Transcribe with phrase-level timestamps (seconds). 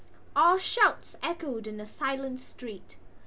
[0.35, 2.97] Our shouts echoed in the silent street.